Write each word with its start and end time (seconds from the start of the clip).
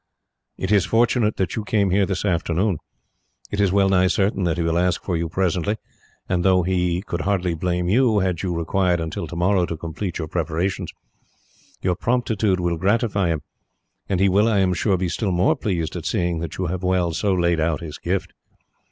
"It 0.57 0.71
is 0.71 0.83
fortunate 0.85 1.37
that 1.37 1.55
you 1.55 1.63
came 1.63 1.91
here 1.91 2.07
this 2.07 2.25
afternoon. 2.25 2.79
It 3.51 3.61
is 3.61 3.71
well 3.71 3.87
nigh 3.87 4.07
certain 4.07 4.45
that 4.45 4.57
he 4.57 4.63
will 4.63 4.79
ask 4.79 5.03
for 5.03 5.15
you 5.15 5.29
presently, 5.29 5.77
and 6.27 6.43
though 6.43 6.63
he 6.63 7.03
could 7.03 7.21
hardly 7.21 7.53
blame 7.53 7.87
you, 7.87 8.17
had 8.17 8.41
you 8.41 8.57
required 8.57 8.99
until 8.99 9.27
tomorrow 9.27 9.67
to 9.67 9.77
complete 9.77 10.17
your 10.17 10.27
preparations, 10.27 10.91
your 11.83 11.95
promptitude 11.95 12.59
will 12.59 12.77
gratify 12.77 13.27
him; 13.27 13.43
and 14.09 14.19
he 14.19 14.27
will, 14.27 14.47
I 14.47 14.57
am 14.57 14.73
sure, 14.73 14.97
be 14.97 15.07
still 15.07 15.31
more 15.31 15.55
pleased 15.55 15.95
at 15.95 16.07
seeing 16.07 16.39
that 16.39 16.57
you 16.57 16.65
have 16.65 16.81
so 16.81 16.87
well 17.33 17.39
laid 17.39 17.59
out 17.59 17.81
his 17.81 17.99
gift. 17.99 18.33